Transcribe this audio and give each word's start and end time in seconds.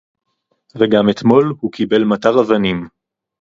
וגם 0.75 1.09
אתמול 1.09 1.53
הוא 1.61 1.71
קיבל 1.71 2.03
מטר 2.03 2.41
אבנים 2.41 2.87